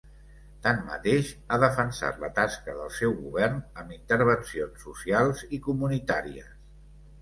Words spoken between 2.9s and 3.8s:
seu govern